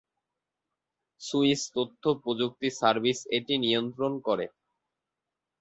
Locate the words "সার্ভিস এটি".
2.79-3.53